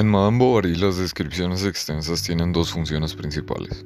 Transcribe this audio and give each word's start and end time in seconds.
En 0.00 0.08
Madame 0.08 0.38
Bovary 0.38 0.76
las 0.76 0.96
descripciones 0.96 1.62
extensas 1.62 2.22
tienen 2.22 2.52
dos 2.52 2.72
funciones 2.72 3.14
principales. 3.14 3.84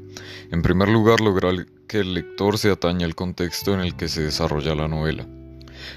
En 0.53 0.63
primer 0.63 0.89
lugar, 0.89 1.21
lograr 1.21 1.67
que 1.89 1.99
el 1.99 2.15
lector 2.15 2.57
se 2.57 2.71
atañe 2.71 3.05
al 3.05 3.17
contexto 3.17 3.75
en 3.75 3.81
el 3.81 3.97
que 3.97 4.07
se 4.07 4.23
desarrolla 4.23 4.77
la 4.77 4.87
novela. 4.87 5.27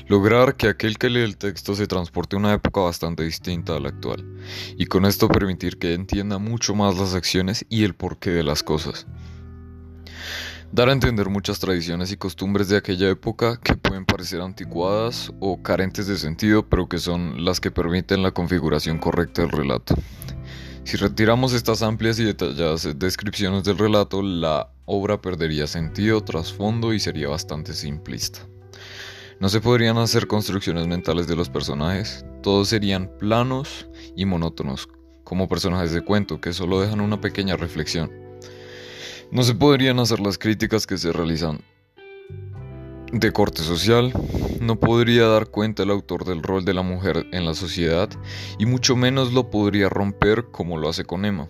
Lograr 0.07 0.55
que 0.55 0.69
aquel 0.69 0.97
que 0.97 1.11
lee 1.11 1.19
el 1.19 1.37
texto 1.37 1.75
se 1.75 1.85
transporte 1.85 2.35
a 2.35 2.39
una 2.39 2.53
época 2.53 2.81
bastante 2.81 3.25
distinta 3.25 3.75
a 3.75 3.79
la 3.79 3.89
actual, 3.89 4.25
y 4.75 4.87
con 4.87 5.05
esto 5.05 5.27
permitir 5.27 5.77
que 5.77 5.93
entienda 5.93 6.39
mucho 6.39 6.73
más 6.73 6.97
las 6.97 7.13
acciones 7.13 7.63
y 7.69 7.83
el 7.83 7.93
porqué 7.93 8.31
de 8.31 8.43
las 8.43 8.63
cosas 8.63 9.05
dar 10.71 10.89
a 10.89 10.93
entender 10.93 11.29
muchas 11.29 11.59
tradiciones 11.59 12.11
y 12.11 12.17
costumbres 12.17 12.67
de 12.67 12.77
aquella 12.77 13.09
época 13.09 13.59
que 13.63 13.75
parecer 14.17 14.41
anticuadas 14.41 15.31
o 15.39 15.61
carentes 15.61 16.07
de 16.07 16.17
sentido, 16.17 16.67
pero 16.67 16.89
que 16.89 16.97
son 16.97 17.45
las 17.45 17.59
que 17.59 17.69
permiten 17.69 18.23
la 18.23 18.31
configuración 18.31 18.97
correcta 18.97 19.43
del 19.43 19.51
relato. 19.51 19.93
Si 20.85 20.97
retiramos 20.97 21.53
estas 21.53 21.83
amplias 21.83 22.17
y 22.17 22.23
detalladas 22.23 22.97
descripciones 22.97 23.63
del 23.63 23.77
relato, 23.77 24.23
la 24.23 24.71
obra 24.85 25.21
perdería 25.21 25.67
sentido, 25.67 26.23
trasfondo 26.23 26.93
y 26.93 26.99
sería 26.99 27.27
bastante 27.27 27.73
simplista. 27.73 28.39
No 29.39 29.49
se 29.49 29.61
podrían 29.61 29.99
hacer 29.99 30.25
construcciones 30.25 30.87
mentales 30.87 31.27
de 31.27 31.35
los 31.35 31.49
personajes, 31.49 32.25
todos 32.41 32.69
serían 32.69 33.11
planos 33.19 33.87
y 34.15 34.25
monótonos, 34.25 34.89
como 35.23 35.47
personajes 35.47 35.91
de 35.91 36.01
cuento 36.01 36.41
que 36.41 36.53
solo 36.53 36.81
dejan 36.81 37.01
una 37.01 37.21
pequeña 37.21 37.55
reflexión. 37.55 38.11
No 39.29 39.43
se 39.43 39.53
podrían 39.53 39.99
hacer 39.99 40.19
las 40.21 40.39
críticas 40.39 40.87
que 40.87 40.97
se 40.97 41.13
realizan 41.13 41.59
de 43.19 43.31
corte 43.31 43.63
social, 43.63 44.13
no 44.61 44.79
podría 44.79 45.27
dar 45.27 45.47
cuenta 45.47 45.83
el 45.83 45.89
autor 45.89 46.25
del 46.25 46.43
rol 46.43 46.65
de 46.65 46.73
la 46.73 46.81
mujer 46.81 47.25
en 47.31 47.45
la 47.45 47.53
sociedad 47.53 48.09
y 48.59 48.65
mucho 48.65 48.95
menos 48.95 49.33
lo 49.33 49.49
podría 49.49 49.89
romper 49.89 50.45
como 50.51 50.77
lo 50.77 50.89
hace 50.89 51.05
con 51.05 51.25
Emma. 51.25 51.47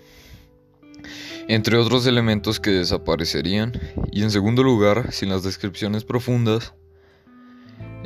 Entre 1.47 1.77
otros 1.77 2.05
elementos 2.07 2.59
que 2.59 2.71
desaparecerían, 2.71 3.73
y 4.11 4.23
en 4.23 4.31
segundo 4.31 4.63
lugar, 4.63 5.13
sin 5.13 5.29
las 5.29 5.43
descripciones 5.43 6.03
profundas, 6.03 6.73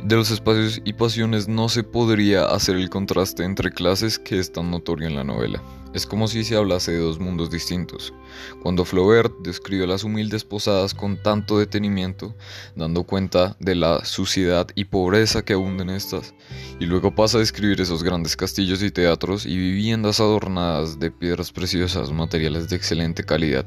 de 0.04 0.16
los 0.16 0.30
espacios 0.30 0.80
y 0.84 0.94
pasiones 0.94 1.46
no 1.48 1.68
se 1.68 1.84
podría 1.84 2.46
hacer 2.46 2.76
el 2.76 2.90
contraste 2.90 3.44
entre 3.44 3.70
clases 3.70 4.18
que 4.18 4.38
es 4.38 4.52
tan 4.52 4.70
notorio 4.70 5.06
en 5.06 5.14
la 5.14 5.24
novela. 5.24 5.62
Es 5.94 6.06
como 6.06 6.26
si 6.26 6.42
se 6.42 6.56
hablase 6.56 6.92
de 6.92 6.98
dos 6.98 7.20
mundos 7.20 7.50
distintos. 7.50 8.14
Cuando 8.62 8.84
Flaubert 8.84 9.32
describe 9.42 9.86
las 9.86 10.04
humildes 10.04 10.42
posadas 10.42 10.94
con 10.94 11.22
tanto 11.22 11.58
detenimiento, 11.58 12.34
dando 12.74 13.04
cuenta 13.04 13.56
de 13.60 13.74
la 13.74 14.04
suciedad 14.04 14.66
y 14.74 14.86
pobreza 14.86 15.44
que 15.44 15.52
abunden 15.52 15.90
estas, 15.90 16.34
y 16.80 16.86
luego 16.86 17.14
pasa 17.14 17.36
a 17.36 17.40
describir 17.40 17.80
esos 17.80 18.02
grandes 18.02 18.36
castillos 18.36 18.82
y 18.82 18.90
teatros 18.90 19.44
y 19.44 19.56
viviendas 19.56 20.18
adornadas 20.18 20.98
de 20.98 21.10
piedras 21.10 21.52
preciosas, 21.52 22.10
materiales 22.10 22.68
de 22.68 22.76
excelente 22.76 23.22
calidad, 23.22 23.66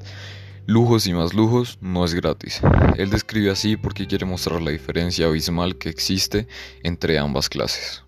Lujos 0.67 1.05
y 1.05 1.13
más 1.13 1.33
lujos 1.33 1.77
no 1.81 2.05
es 2.05 2.13
gratis. 2.15 2.61
Él 2.97 3.11
describe 3.11 3.51
así 3.51 3.77
porque 3.77 4.07
quiere 4.07 4.25
mostrar 4.25 4.61
la 4.61 4.71
diferencia 4.71 5.27
abismal 5.27 5.75
que 5.77 5.89
existe 5.89 6.47
entre 6.81 7.19
ambas 7.19 7.49
clases. 7.49 8.04